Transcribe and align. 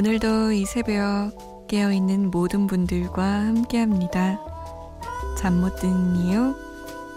오늘도 0.00 0.52
이 0.52 0.64
새벽 0.64 1.66
깨어있는 1.68 2.30
모든 2.30 2.66
분들과 2.66 3.22
함께합니다. 3.22 4.40
잠못 5.38 5.76
드는 5.76 6.16
이유 6.16 6.54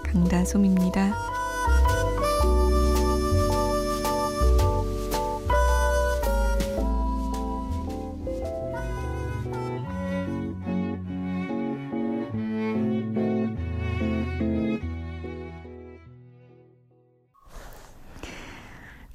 강다솜입니다. 0.03 1.15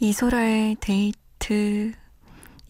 이소라의 0.00 0.76
데이트 0.80 1.92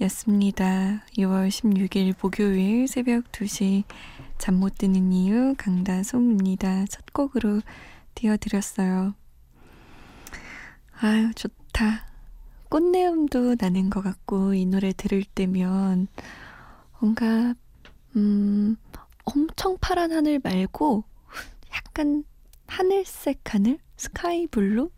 였습니다. 0.02 1.02
6월 1.16 1.48
16일 1.48 2.14
목요일 2.22 2.86
새벽 2.86 3.30
2시 3.32 3.82
잠 4.38 4.54
못 4.54 4.78
드는 4.78 5.12
이유 5.12 5.54
강다솜입니다. 5.58 6.86
첫 6.86 7.12
곡으로 7.12 7.60
띄워드렸어요. 8.14 9.14
아유, 11.00 11.32
좋다. 11.34 12.06
꽃내음도 12.68 13.56
나는 13.58 13.90
것 13.90 14.02
같고, 14.02 14.54
이 14.54 14.66
노래 14.66 14.92
들을 14.92 15.24
때면, 15.24 16.06
뭔가, 17.00 17.54
음, 18.16 18.76
엄청 19.24 19.78
파란 19.80 20.12
하늘 20.12 20.40
말고, 20.42 21.04
약간 21.74 22.24
하늘색 22.66 23.54
하늘? 23.54 23.78
sky 23.96 24.46
blue? 24.46 24.90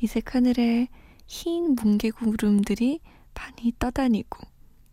이색 0.00 0.34
하늘에 0.34 0.88
흰 1.26 1.74
뭉게구름들이 1.74 3.00
많이 3.38 3.72
떠다니고 3.78 4.40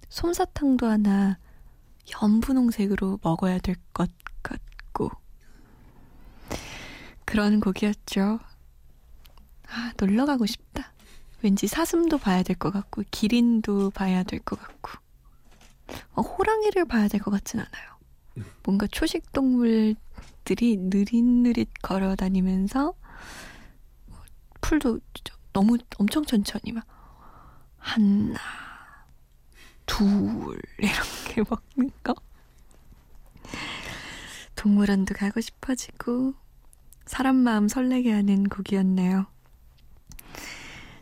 솜사탕도 0.09 0.85
하나 0.87 1.39
연분홍색으로 2.21 3.19
먹어야 3.23 3.57
될 3.57 3.75
것 3.93 4.09
같고 4.43 5.09
그런 7.25 7.59
곡이었죠. 7.59 8.39
아, 9.67 9.93
놀러 9.97 10.25
가고 10.25 10.45
싶다. 10.45 10.93
왠지 11.41 11.67
사슴도 11.67 12.17
봐야 12.19 12.43
될 12.43 12.55
것 12.55 12.71
같고 12.71 13.03
기린도 13.09 13.89
봐야 13.91 14.23
될 14.23 14.39
것 14.41 14.59
같고 14.59 14.91
어, 16.13 16.21
호랑이를 16.21 16.85
봐야 16.85 17.07
될 17.07 17.19
것 17.21 17.31
같진 17.31 17.59
않아요. 17.59 17.95
뭔가 18.63 18.85
초식 18.87 19.31
동물들이 19.31 20.77
느릿느릿 20.77 21.69
걸어 21.81 22.15
다니면서 22.15 22.93
풀도 24.61 24.99
너무 25.53 25.77
엄청 25.97 26.23
천천히 26.25 26.71
막 26.71 26.85
하나, 27.85 28.33
둘, 29.85 30.59
이렇게 30.79 31.43
먹는 31.47 31.91
거. 32.03 32.15
동물원도 34.55 35.13
가고 35.13 35.39
싶어지고, 35.39 36.33
사람 37.05 37.35
마음 37.35 37.67
설레게 37.67 38.11
하는 38.11 38.43
곡이었네요. 38.49 39.27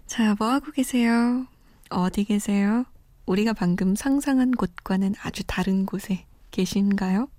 자, 0.06 0.36
뭐 0.38 0.50
하고 0.50 0.72
계세요? 0.72 1.48
어디 1.90 2.26
계세요? 2.26 2.84
우리가 3.26 3.54
방금 3.54 3.96
상상한 3.96 4.52
곳과는 4.52 5.16
아주 5.24 5.44
다른 5.48 5.86
곳에 5.86 6.26
계신가요? 6.52 7.30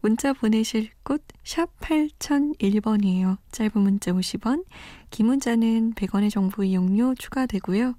문자 0.00 0.32
보내실 0.32 0.90
곳 1.04 1.22
샵 1.44 1.80
8001번이에요. 1.80 3.38
짧은 3.52 3.80
문자 3.80 4.12
50원, 4.12 4.66
긴 5.10 5.26
문자는 5.28 5.94
100원의 5.94 6.30
정보 6.30 6.62
이용료 6.62 7.14
추가되고요. 7.14 7.94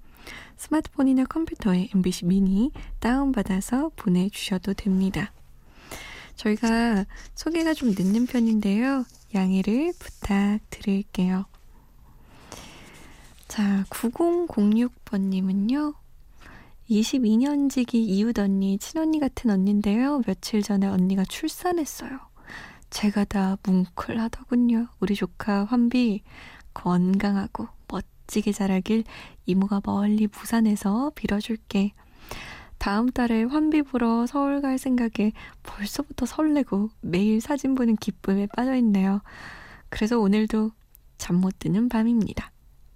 스마트폰이나 0.59 1.23
컴퓨터에 1.23 1.89
MBC 1.95 2.25
미니 2.25 2.71
다운받아서 2.99 3.91
보내주셔도 3.95 4.73
됩니다. 4.73 5.31
저희가 6.35 7.05
소개가 7.33 7.73
좀 7.73 7.95
늦는 7.97 8.27
편인데요. 8.27 9.05
양해를 9.33 9.93
부탁드릴게요. 9.97 11.45
자, 13.47 13.85
9006번님은요. 13.89 15.95
22년지기 16.89 17.95
이웃 17.95 18.37
언니, 18.37 18.77
친언니 18.79 19.19
같은 19.19 19.51
언니인데요. 19.51 20.21
며칠 20.25 20.61
전에 20.61 20.87
언니가 20.87 21.23
출산했어요. 21.23 22.19
제가 22.89 23.23
다 23.23 23.57
뭉클하더군요. 23.63 24.87
우리 24.99 25.15
조카 25.15 25.65
환비 25.65 26.23
건강하고 26.73 27.67
멋 27.87 28.05
지게 28.29 28.51
자라길 28.51 29.03
이모가 29.47 29.81
멀리 29.83 30.27
부산에서 30.27 31.11
빌어줄게. 31.15 31.93
다음 32.77 33.09
달에 33.09 33.43
환비 33.43 33.81
보러 33.81 34.25
서울 34.27 34.61
갈 34.61 34.77
생각에 34.77 35.33
벌써부터 35.63 36.25
설레고 36.25 36.91
매일 37.01 37.41
사진 37.41 37.75
보는 37.75 37.95
기쁨에 37.97 38.47
빠져있네요. 38.55 39.21
그래서 39.89 40.19
오늘도 40.19 40.71
잠 41.17 41.37
못 41.37 41.59
드는 41.59 41.89
밤입니다. 41.89 42.51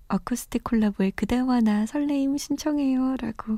어쿠스틱 0.08 0.64
콜라보의 0.64 1.12
그대와 1.12 1.60
나 1.62 1.86
설레임 1.86 2.38
신청해요. 2.38 3.18
라고 3.20 3.58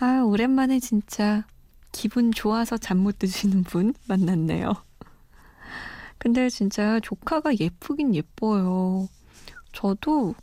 아, 0.00 0.22
오랜만에 0.24 0.80
진짜 0.80 1.44
기분 1.92 2.32
좋아서 2.32 2.76
잠 2.76 2.98
못 2.98 3.18
드시는 3.18 3.62
분 3.64 3.94
만났네요. 4.08 4.74
근데 6.18 6.50
진짜 6.50 7.00
조카가 7.00 7.56
예쁘긴 7.58 8.14
예뻐요. 8.14 9.08
저도 9.72 10.34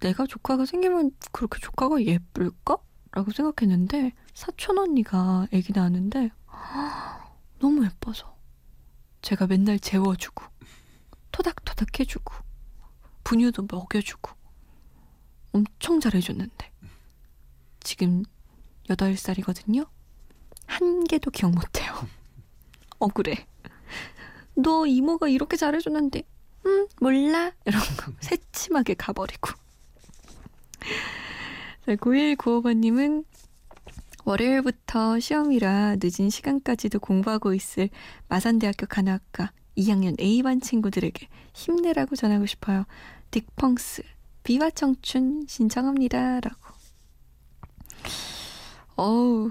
내가 0.00 0.26
조카가 0.26 0.66
생기면 0.66 1.12
그렇게 1.32 1.58
조카가 1.60 2.02
예쁠까? 2.02 2.78
라고 3.12 3.32
생각했는데 3.32 4.12
사촌 4.34 4.78
언니가 4.78 5.46
아기 5.52 5.72
낳았는데 5.72 6.30
너무 7.58 7.84
예뻐서 7.84 8.36
제가 9.20 9.48
맨날 9.48 9.80
재워주고 9.80 10.44
토닥토닥 11.32 11.98
해주고 11.98 12.32
분유도 13.24 13.66
먹여주고 13.70 14.30
엄청 15.52 15.98
잘해줬는데 15.98 16.70
지금 17.80 18.22
8살이거든요. 18.88 19.88
한 20.66 21.04
개도 21.04 21.30
기억 21.30 21.52
못해요. 21.52 21.92
억울해. 22.98 23.46
너 24.54 24.86
이모가 24.86 25.28
이렇게 25.28 25.56
잘해줬는데, 25.56 26.22
음, 26.66 26.86
몰라? 27.00 27.52
이런 27.64 27.80
거 27.96 28.12
새침하게 28.20 28.94
가버리고. 28.94 29.50
자, 31.86 31.94
9195번님은 31.96 33.24
월요일부터 34.24 35.18
시험이라 35.18 35.96
늦은 36.00 36.30
시간까지도 36.30 37.00
공부하고 37.00 37.54
있을 37.54 37.88
마산대학교 38.28 38.86
간호학과 38.86 39.52
2학년 39.76 40.20
A반 40.20 40.60
친구들에게 40.60 41.26
힘내라고 41.54 42.16
전하고 42.16 42.46
싶어요. 42.46 42.84
딕펑스, 43.30 44.04
비와 44.44 44.70
청춘 44.70 45.46
신청합니다. 45.48 46.40
라고. 46.40 46.56
어우, 48.96 49.50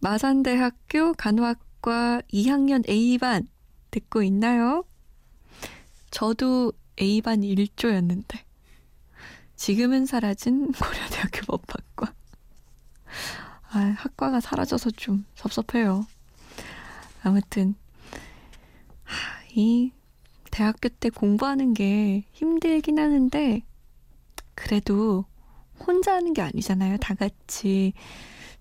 마산대학교 0.00 1.12
간호학과 1.14 2.22
2학년 2.32 2.88
A반 2.88 3.48
듣고 3.90 4.22
있나요? 4.22 4.84
저도 6.10 6.72
A반 7.00 7.40
1조였는데 7.40 8.38
지금은 9.56 10.06
사라진 10.06 10.72
고려대학교 10.72 11.46
법학과 11.46 12.12
아, 13.70 13.78
학과가 13.78 14.40
사라져서 14.40 14.90
좀 14.92 15.24
섭섭해요. 15.34 16.06
아무튼 17.22 17.74
하, 19.04 19.42
이 19.54 19.92
대학교 20.50 20.88
때 20.88 21.10
공부하는 21.10 21.74
게 21.74 22.24
힘들긴 22.32 22.98
하는데 22.98 23.62
그래도 24.54 25.24
혼자 25.78 26.14
하는 26.14 26.32
게 26.32 26.42
아니잖아요. 26.42 26.96
다 26.98 27.14
같이 27.14 27.92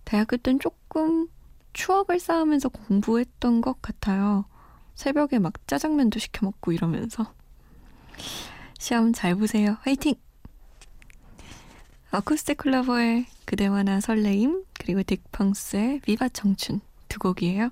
대학교 0.04 0.38
땐 0.38 0.60
조금 0.60 1.28
추억을 1.74 2.20
쌓으면서 2.20 2.70
공부했던 2.70 3.62
것 3.62 3.82
같아요. 3.82 4.46
새벽에 4.96 5.40
막 5.40 5.54
짜장면도 5.68 6.20
시켜 6.20 6.46
먹고 6.46 6.72
이러면서. 6.72 7.34
시험 8.80 9.14
잘 9.14 9.36
보세요. 9.36 9.78
화이팅! 9.82 10.16
어쿠스틱 12.12 12.58
클러버의 12.58 13.26
그대와 13.46 13.84
나 13.84 14.00
설레임 14.00 14.64
그리고 14.80 15.02
딕펑스의 15.02 16.02
비바 16.04 16.30
청춘 16.30 16.80
두 17.10 17.20
곡이에요. 17.20 17.72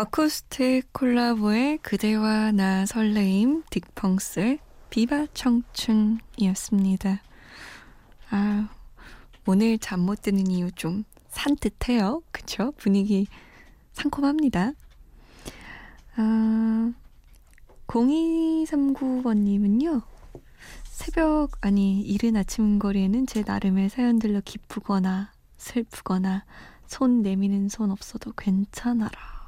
어쿠스틱 0.00 0.92
콜라보의 0.94 1.76
그대와 1.82 2.52
나 2.52 2.86
설레임 2.86 3.64
딕펑스 3.64 4.58
비바 4.88 5.26
청춘이었습니다. 5.34 7.20
아, 8.30 8.70
오늘 9.44 9.76
잠 9.78 10.00
못 10.00 10.22
드는 10.22 10.50
이유 10.50 10.72
좀 10.72 11.04
산뜻해요. 11.28 12.22
그쵸? 12.30 12.72
분위기 12.78 13.26
상콤합니다. 13.92 14.72
아, 16.16 16.92
0239번님은요. 17.86 20.00
새벽, 20.84 21.58
아니, 21.60 22.00
이른 22.00 22.36
아침 22.36 22.78
거리에는 22.78 23.26
제 23.26 23.42
나름의 23.46 23.90
사연들로 23.90 24.40
기쁘거나 24.46 25.30
슬프거나 25.58 26.46
손 26.86 27.20
내미는 27.20 27.68
손 27.68 27.90
없어도 27.90 28.32
괜찮아라. 28.32 29.39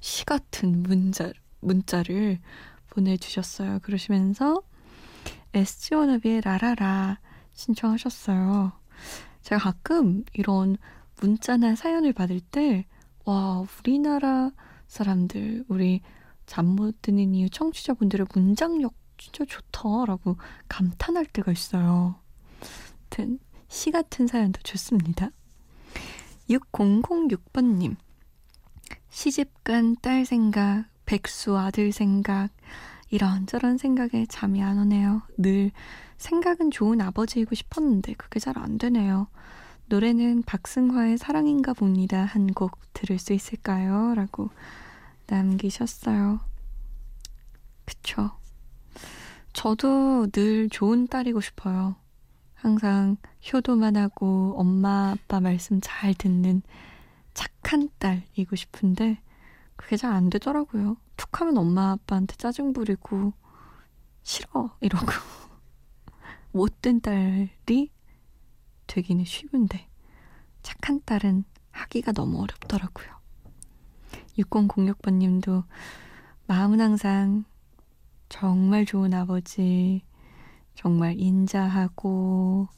시 0.00 0.24
같은 0.24 0.82
문자, 0.82 1.32
문자를 1.60 2.38
보내주셨어요. 2.90 3.78
그러시면서 3.80 4.62
SG 5.54 5.94
워너비의 5.94 6.40
라라라 6.42 7.20
신청하셨어요. 7.52 8.72
제가 9.42 9.60
가끔 9.60 10.24
이런 10.32 10.76
문자나 11.20 11.76
사연을 11.76 12.12
받을 12.12 12.40
때, 12.40 12.86
와, 13.24 13.64
우리나라 13.78 14.50
사람들, 14.88 15.64
우리 15.68 16.00
잠 16.46 16.66
못 16.66 17.00
드는 17.02 17.34
이유 17.34 17.48
청취자분들의 17.48 18.26
문장력 18.34 18.94
진짜 19.18 19.44
좋다라고 19.44 20.36
감탄할 20.68 21.26
때가 21.26 21.52
있어요. 21.52 22.16
시 23.68 23.90
같은 23.92 24.26
사연도 24.26 24.60
좋습니다. 24.62 25.30
6006번님. 26.48 27.96
시집간 29.10 29.96
딸 30.00 30.24
생각, 30.24 30.84
백수 31.06 31.56
아들 31.58 31.92
생각, 31.92 32.50
이런저런 33.10 33.76
생각에 33.76 34.26
잠이 34.28 34.62
안 34.62 34.78
오네요. 34.78 35.22
늘 35.36 35.72
생각은 36.18 36.70
좋은 36.70 37.00
아버지이고 37.00 37.54
싶었는데 37.54 38.14
그게 38.14 38.38
잘 38.38 38.56
안 38.58 38.78
되네요. 38.78 39.26
노래는 39.88 40.42
박승화의 40.44 41.18
사랑인가 41.18 41.72
봅니다. 41.74 42.24
한 42.24 42.46
곡 42.54 42.78
들을 42.92 43.18
수 43.18 43.32
있을까요? 43.32 44.14
라고 44.14 44.50
남기셨어요. 45.26 46.40
그쵸. 47.84 48.30
저도 49.52 50.28
늘 50.30 50.68
좋은 50.68 51.08
딸이고 51.08 51.40
싶어요. 51.40 51.96
항상 52.54 53.16
효도만 53.52 53.96
하고 53.96 54.54
엄마 54.56 55.10
아빠 55.12 55.40
말씀 55.40 55.80
잘 55.82 56.14
듣는 56.14 56.62
착한 57.34 57.88
딸이고 57.98 58.56
싶은데 58.56 59.20
그게 59.76 59.96
잘 59.96 60.12
안 60.12 60.30
되더라고요. 60.30 60.96
툭 61.16 61.40
하면 61.40 61.56
엄마 61.58 61.92
아빠한테 61.92 62.36
짜증 62.36 62.72
부리고 62.72 63.32
싫어 64.22 64.76
이러고 64.80 65.06
못된 66.52 67.00
딸이 67.00 67.90
되기는 68.86 69.24
쉬운데 69.24 69.88
착한 70.62 71.00
딸은 71.04 71.44
하기가 71.70 72.12
너무 72.12 72.42
어렵더라고요. 72.42 73.08
6006번님도 74.38 75.64
마음은 76.46 76.80
항상 76.80 77.44
정말 78.28 78.84
좋은 78.84 79.14
아버지, 79.14 80.02
정말 80.74 81.18
인자하고 81.18 82.68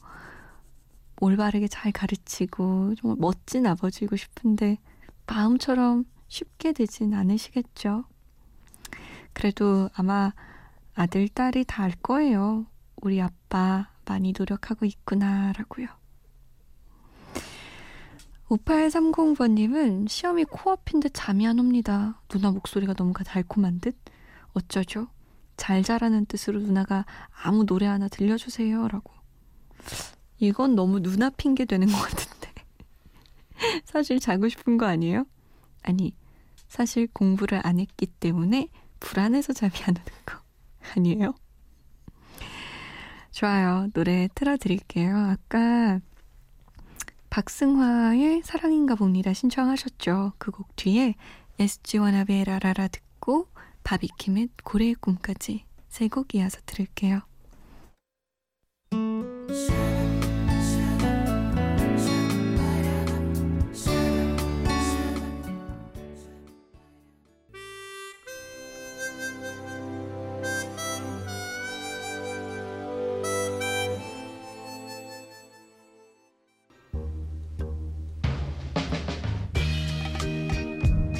올바르게 1.23 1.67
잘 1.69 1.91
가르치고 1.93 2.95
정말 2.95 3.17
멋진 3.19 3.65
아버지이고 3.65 4.17
싶은데 4.17 4.77
마음처럼 5.25 6.03
쉽게 6.27 6.73
되진 6.73 7.13
않으시겠죠. 7.13 8.03
그래도 9.31 9.89
아마 9.93 10.33
아들, 10.95 11.27
딸이 11.29 11.63
다 11.65 11.83
알 11.83 11.91
거예요. 12.01 12.65
우리 12.97 13.21
아빠 13.21 13.89
많이 14.05 14.33
노력하고 14.37 14.85
있구나라고요. 14.85 15.87
5830번님은 18.49 20.07
시험이 20.09 20.43
코앞인데 20.43 21.09
잠이 21.09 21.47
안 21.47 21.57
옵니다. 21.59 22.21
누나 22.27 22.51
목소리가 22.51 22.93
너무 22.93 23.13
달콤한 23.13 23.79
듯? 23.79 23.97
어쩌죠? 24.53 25.07
잘 25.57 25.83
자라는 25.83 26.25
뜻으로 26.25 26.59
누나가 26.59 27.05
아무 27.43 27.65
노래 27.65 27.85
하나 27.87 28.07
들려주세요. 28.09 28.87
라고. 28.89 29.13
이건 30.39 30.75
너무 30.75 31.01
누나 31.01 31.29
핑계 31.29 31.65
되는 31.65 31.87
것 31.87 31.93
같은데. 31.97 32.51
사실 33.85 34.19
자고 34.19 34.49
싶은 34.49 34.77
거 34.77 34.85
아니에요? 34.85 35.25
아니, 35.83 36.15
사실 36.67 37.07
공부를 37.07 37.61
안 37.65 37.79
했기 37.79 38.05
때문에 38.07 38.67
불안해서 38.99 39.53
잠이 39.53 39.73
안 39.87 39.95
오는 39.95 40.05
거 40.25 40.39
아니에요? 40.97 41.33
좋아요. 43.31 43.87
노래 43.93 44.27
틀어드릴게요. 44.35 45.15
아까 45.17 45.99
박승화의 47.29 48.43
사랑인가 48.43 48.95
봅니다. 48.95 49.33
신청하셨죠. 49.33 50.33
그 50.37 50.51
곡 50.51 50.75
뒤에 50.75 51.15
SG 51.59 51.97
워너비의 51.97 52.43
라라라 52.45 52.87
듣고 52.89 53.47
바비킴의 53.83 54.49
고래의 54.63 54.95
꿈까지 54.95 55.65
세 55.89 56.07
곡 56.09 56.35
이어서 56.35 56.59
들을게요. 56.65 57.21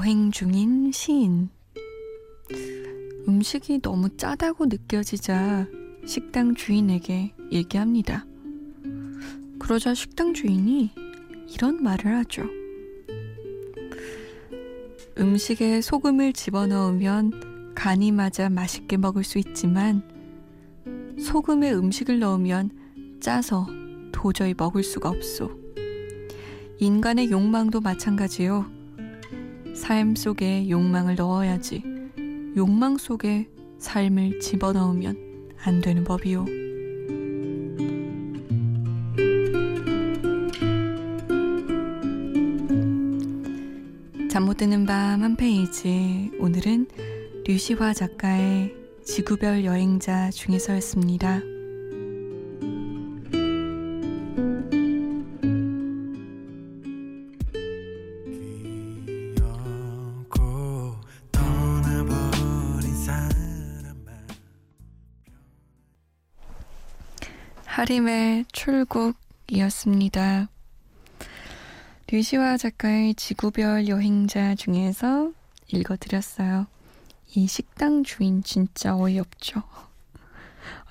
여행 0.00 0.30
중인 0.30 0.92
시인. 0.92 1.50
음식이 3.28 3.82
너무 3.82 4.08
짜다고 4.16 4.64
느껴지자 4.64 5.66
식당 6.06 6.54
주인에게 6.54 7.34
얘기합니다. 7.52 8.24
그러자 9.58 9.92
식당 9.92 10.32
주인이 10.32 10.90
이런 11.52 11.82
말을 11.82 12.16
하죠. 12.16 12.44
음식에 15.18 15.82
소금을 15.82 16.32
집어넣으면 16.32 17.74
간이 17.74 18.10
맞아 18.10 18.48
맛있게 18.48 18.96
먹을 18.96 19.22
수 19.22 19.38
있지만 19.38 20.02
소금에 21.18 21.72
음식을 21.72 22.20
넣으면 22.20 22.70
짜서 23.20 23.66
도저히 24.12 24.54
먹을 24.56 24.82
수가 24.82 25.10
없소. 25.10 25.50
인간의 26.78 27.30
욕망도 27.30 27.82
마찬가지요. 27.82 28.79
삶 29.80 30.14
속에 30.14 30.68
욕망을 30.68 31.14
넣어야지. 31.16 31.82
욕망 32.54 32.98
속에 32.98 33.48
삶을 33.78 34.38
집어넣으면 34.40 35.16
안 35.64 35.80
되는 35.80 36.04
법이요. 36.04 36.44
잠 44.30 44.44
못 44.44 44.58
드는 44.58 44.84
밤 44.84 45.22
한 45.22 45.34
페이지. 45.36 46.30
오늘은 46.38 46.86
류시화 47.46 47.94
작가의 47.94 48.74
지구별 49.02 49.64
여행자 49.64 50.30
중에서였습니다. 50.30 51.40
하림의 67.90 68.44
출국이었습니다. 68.52 70.48
류시화 72.06 72.56
작가의 72.56 73.14
지구별 73.14 73.88
여행자 73.88 74.54
중에서 74.54 75.32
읽어드렸어요. 75.66 76.68
이 77.34 77.48
식당 77.48 78.04
주인 78.04 78.44
진짜 78.44 78.96
어이없죠. 78.96 79.64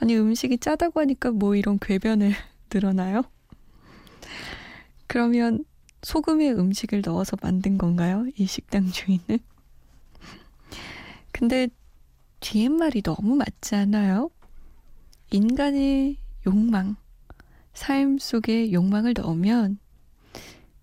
아니 0.01 0.17
음식이 0.17 0.57
짜다고 0.57 0.99
하니까 0.99 1.31
뭐 1.31 1.55
이런 1.55 1.79
궤변을 1.79 2.33
늘어나요? 2.69 3.23
그러면 5.07 5.63
소금에 6.01 6.51
음식을 6.51 7.01
넣어서 7.05 7.37
만든 7.41 7.77
건가요? 7.77 8.25
이 8.35 8.45
식당 8.45 8.91
주인은? 8.91 9.39
근데 11.31 11.69
뒤에 12.41 12.67
말이 12.67 13.01
너무 13.01 13.37
맞지 13.37 13.75
않아요? 13.75 14.31
인간의 15.31 16.17
욕망, 16.49 16.95
삶 17.73 18.17
속에 18.17 18.71
욕망을 18.71 19.13
넣으면 19.15 19.77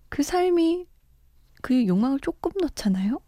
그 0.07 0.23
삶이 0.23 0.87
그 1.61 1.85
욕망을 1.85 2.19
조금 2.21 2.51
넣잖아요? 2.61 3.19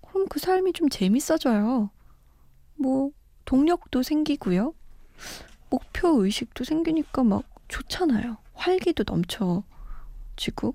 그럼 0.00 0.26
그 0.28 0.38
삶이 0.38 0.72
좀 0.72 0.88
재밌어져요. 0.88 1.90
뭐, 2.76 3.10
동력도 3.44 4.02
생기고요. 4.02 4.74
목표 5.68 6.24
의식도 6.24 6.64
생기니까 6.64 7.24
막 7.24 7.44
좋잖아요. 7.68 8.38
활기도 8.54 9.04
넘쳐지고. 9.06 10.74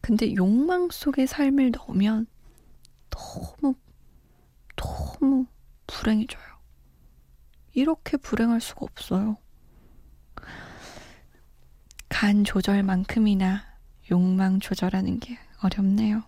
근데 0.00 0.34
욕망 0.34 0.88
속에 0.90 1.26
삶을 1.26 1.70
넣으면 1.72 2.26
너무, 3.10 3.74
너무 4.74 5.46
불행해져요. 5.86 6.44
이렇게 7.72 8.16
불행할 8.16 8.60
수가 8.60 8.80
없어요. 8.82 9.36
간 12.18 12.44
조절만큼이나 12.44 13.62
욕망 14.10 14.58
조절하는 14.58 15.20
게 15.20 15.36
어렵네요. 15.62 16.22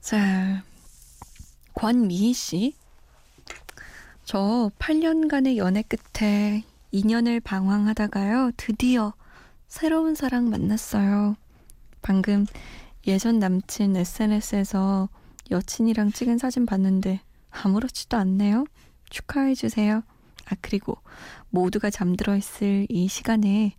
자, 0.00 0.64
권미희 1.74 2.32
씨. 2.32 2.74
저 4.24 4.72
8년간의 4.76 5.56
연애 5.56 5.82
끝에 5.82 6.64
2년을 6.92 7.40
방황하다가요, 7.44 8.50
드디어 8.56 9.14
새로운 9.68 10.16
사랑 10.16 10.50
만났어요. 10.50 11.36
방금 12.02 12.44
예전 13.06 13.38
남친 13.38 13.94
SNS에서 13.94 15.08
여친이랑 15.52 16.10
찍은 16.10 16.38
사진 16.38 16.66
봤는데 16.66 17.20
아무렇지도 17.52 18.16
않네요. 18.16 18.64
축하해주세요. 19.10 20.02
아, 20.52 20.56
그리고 20.60 20.98
모두가 21.48 21.90
잠들어 21.90 22.36
있을 22.36 22.86
이 22.90 23.08
시간에 23.08 23.74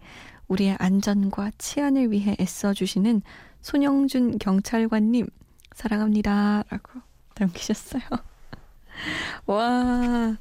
우리의 0.48 0.76
안전과 0.80 1.52
치안을 1.58 2.12
위해 2.12 2.36
애써 2.40 2.74
주시는 2.74 3.22
손영준 3.62 4.40
경찰관님, 4.40 5.28
사랑합니다. 5.74 6.64
라고 6.70 7.02
남기셨어요. 7.38 8.02
와, 9.46 10.36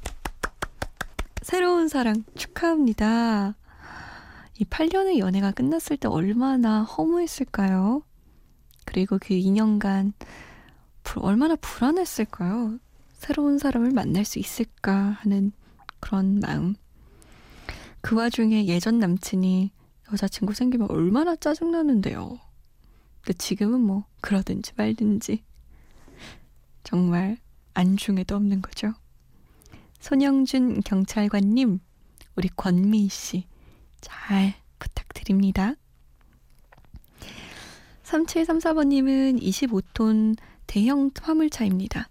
새로운 1.41 1.87
사랑 1.87 2.23
축하합니다. 2.35 3.55
이 4.59 4.65
8년의 4.65 5.19
연애가 5.19 5.51
끝났을 5.51 5.97
때 5.97 6.07
얼마나 6.07 6.83
허무했을까요? 6.83 8.03
그리고 8.85 9.17
그 9.19 9.29
2년간 9.29 10.13
얼마나 11.17 11.55
불안했을까요? 11.55 12.79
새로운 13.13 13.57
사람을 13.57 13.91
만날 13.91 14.25
수 14.25 14.39
있을까 14.39 15.17
하는 15.21 15.53
그런 16.03 16.41
마음. 16.41 16.75
그 18.01 18.17
와중에 18.17 18.65
예전 18.65 18.99
남친이 18.99 19.71
여자친구 20.11 20.53
생기면 20.53 20.91
얼마나 20.91 21.37
짜증나는데요. 21.37 22.41
근데 23.21 23.37
지금은 23.37 23.79
뭐 23.79 24.03
그러든지 24.19 24.73
말든지 24.75 25.45
정말 26.83 27.37
안중에도 27.73 28.35
없는 28.35 28.61
거죠. 28.61 28.93
손영준 30.01 30.81
경찰관님, 30.81 31.79
우리 32.35 32.49
권미 32.49 33.07
씨, 33.07 33.47
잘 34.01 34.55
부탁드립니다. 34.79 35.75
3734번님은 38.03 39.41
25톤 39.41 40.35
대형 40.67 41.11
화물차입니다. 41.17 42.09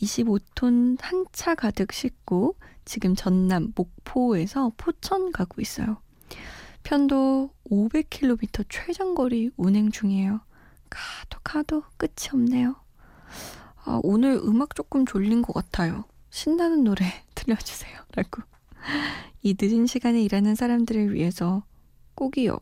25톤 0.00 0.96
한 1.02 1.26
차 1.32 1.54
가득 1.54 1.92
싣고 1.92 2.56
지금 2.84 3.14
전남 3.14 3.72
목포에서 3.74 4.72
포천 4.76 5.32
가고 5.32 5.60
있어요. 5.60 5.98
편도 6.82 7.50
500km 7.70 8.66
최장거리 8.68 9.50
운행 9.56 9.90
중이에요. 9.90 10.40
가도 10.90 11.40
가도 11.42 11.82
끝이 11.96 12.28
없네요. 12.32 12.76
아, 13.84 14.00
오늘 14.02 14.40
음악 14.44 14.74
조금 14.74 15.04
졸린 15.04 15.42
것 15.42 15.52
같아요. 15.52 16.04
신나는 16.30 16.84
노래 16.84 17.04
들려주세요. 17.34 17.98
라고. 18.14 18.42
이 19.42 19.56
늦은 19.58 19.86
시간에 19.86 20.22
일하는 20.22 20.54
사람들을 20.54 21.14
위해서 21.14 21.64
꼭이요. 22.14 22.58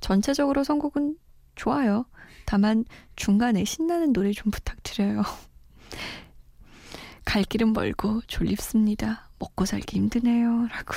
전체적으로 0.00 0.64
선곡은 0.64 1.16
좋아요. 1.54 2.06
다만 2.46 2.84
중간에 3.16 3.64
신나는 3.64 4.12
노래 4.12 4.32
좀 4.32 4.50
부탁드려요. 4.50 5.22
갈 7.24 7.42
길은 7.42 7.72
멀고 7.72 8.20
졸립습니다. 8.26 9.23
먹고 9.38 9.64
살기 9.64 9.96
힘드네요. 9.96 10.66
라고. 10.68 10.94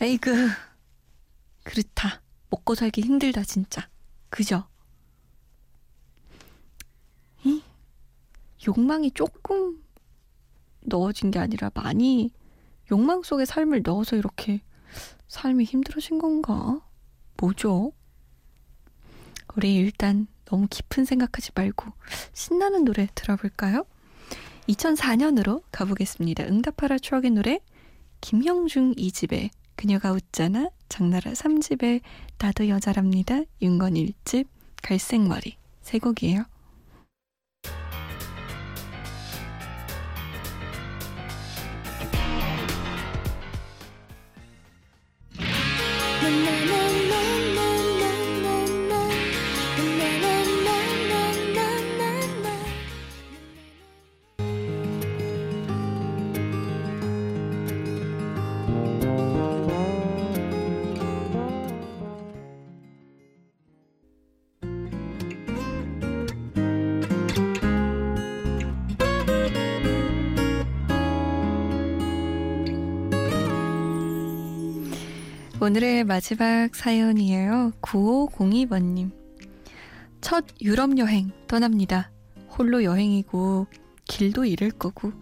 에이그, 0.00 0.48
그렇다. 1.64 2.22
먹고 2.50 2.74
살기 2.74 3.00
힘들다, 3.02 3.42
진짜. 3.42 3.88
그죠? 4.30 4.66
이? 7.44 7.62
욕망이 8.66 9.10
조금 9.10 9.82
넣어진 10.80 11.30
게 11.30 11.38
아니라 11.38 11.70
많이 11.74 12.30
욕망 12.90 13.22
속에 13.22 13.44
삶을 13.44 13.82
넣어서 13.84 14.16
이렇게 14.16 14.62
삶이 15.28 15.64
힘들어진 15.64 16.18
건가? 16.18 16.80
뭐죠? 17.36 17.92
우리 19.56 19.74
일단 19.74 20.26
너무 20.44 20.66
깊은 20.68 21.04
생각하지 21.04 21.50
말고 21.54 21.92
신나는 22.32 22.84
노래 22.84 23.08
들어볼까요? 23.14 23.84
2004년으로 24.68 25.62
가보겠습니다. 25.72 26.44
응답하라 26.44 26.98
추억의 26.98 27.30
노래 27.30 27.60
김형중 28.20 28.94
2집에 28.94 29.50
그녀가 29.76 30.12
웃잖아 30.12 30.70
장나라 30.88 31.32
3집에 31.32 32.00
나도 32.38 32.68
여자랍니다. 32.68 33.40
윤건 33.62 33.94
1집 33.94 34.46
갈색머리 34.82 35.56
세 35.80 35.98
곡이에요. 35.98 36.44
오늘의 75.68 76.04
마지막 76.04 76.74
사연이에요. 76.74 77.72
9502번님. 77.82 79.10
첫 80.22 80.46
유럽 80.62 80.96
여행 80.96 81.30
떠납니다. 81.46 82.10
홀로 82.48 82.84
여행이고 82.84 83.66
길도 84.06 84.46
잃을 84.46 84.70
거고 84.70 85.12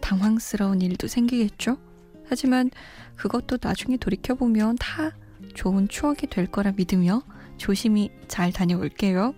당황스러운 0.00 0.80
일도 0.80 1.06
생기겠죠? 1.06 1.78
하지만 2.26 2.72
그것도 3.14 3.58
나중에 3.62 3.96
돌이켜보면 3.96 4.78
다 4.80 5.16
좋은 5.54 5.86
추억이 5.86 6.22
될 6.28 6.48
거라 6.48 6.72
믿으며 6.72 7.22
조심히 7.56 8.10
잘 8.26 8.52
다녀올게요. 8.52 9.36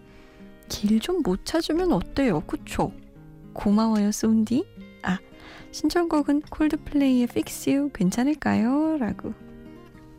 길 0.71 0.99
좀 0.99 1.21
못 1.23 1.45
찾으면 1.45 1.93
어때요? 1.93 2.41
그쵸? 2.41 2.91
고마워요, 3.53 4.11
쏜디. 4.13 4.65
아, 5.03 5.19
신청곡은 5.73 6.41
콜드플레이의 6.49 7.25
Fix 7.25 7.69
You 7.69 7.91
괜찮을까요? 7.93 8.97
라고 8.97 9.35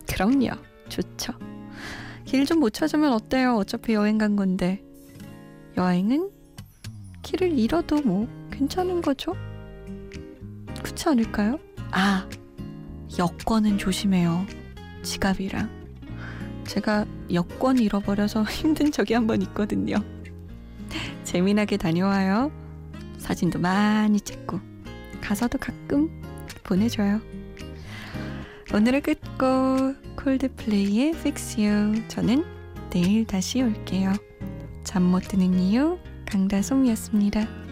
그럼요. 0.07 0.49
좋죠. 0.89 1.33
길 2.25 2.45
좀 2.45 2.59
못 2.59 2.71
찾으면 2.73 3.13
어때요? 3.13 3.55
어차피 3.55 3.93
여행 3.93 4.17
간 4.17 4.35
건데. 4.35 4.81
여행은 5.77 6.29
길을 7.21 7.57
잃어도 7.57 8.01
뭐 8.01 8.27
괜찮은 8.51 9.01
거죠? 9.01 9.35
그렇지 10.83 11.09
않을까요? 11.09 11.59
아, 11.91 12.27
여권은 13.17 13.77
조심해요. 13.77 14.45
지갑이랑. 15.03 15.69
제가 16.65 17.05
여권 17.33 17.77
잃어버려서 17.77 18.43
힘든 18.49 18.91
적이 18.91 19.13
한 19.15 19.27
번 19.27 19.41
있거든요. 19.43 19.97
재미나게 21.23 21.77
다녀와요. 21.77 22.51
사진도 23.17 23.59
많이 23.59 24.19
찍고 24.19 24.59
가서도 25.21 25.57
가끔 25.57 26.21
보내줘요. 26.63 27.19
오늘의 28.75 28.99
끝곡 29.03 30.17
콜드플레이의 30.17 31.11
Fix 31.11 31.61
You 31.61 32.05
저는 32.09 32.43
내일 32.89 33.25
다시 33.25 33.61
올게요. 33.61 34.11
잠 34.83 35.03
못 35.03 35.21
드는 35.29 35.57
이유 35.57 35.97
강다솜이었습니다. 36.25 37.64